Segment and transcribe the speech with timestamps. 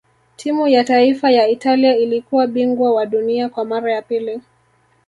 [0.35, 4.41] timu ya taifa ya italia ilikuwa bingwa wa dunia kwa mara ya pili